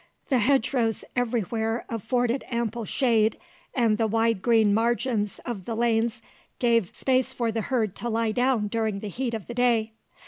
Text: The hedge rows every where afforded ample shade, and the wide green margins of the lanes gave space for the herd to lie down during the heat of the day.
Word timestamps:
The 0.29 0.39
hedge 0.39 0.73
rows 0.73 1.05
every 1.15 1.41
where 1.41 1.85
afforded 1.87 2.43
ample 2.49 2.85
shade, 2.85 3.37
and 3.75 3.99
the 3.99 4.07
wide 4.07 4.41
green 4.41 4.73
margins 4.73 5.37
of 5.45 5.65
the 5.65 5.75
lanes 5.75 6.23
gave 6.57 6.95
space 6.95 7.33
for 7.33 7.51
the 7.51 7.61
herd 7.61 7.95
to 7.97 8.09
lie 8.09 8.31
down 8.31 8.67
during 8.67 9.01
the 9.01 9.09
heat 9.09 9.35
of 9.35 9.45
the 9.45 9.53
day. 9.53 9.91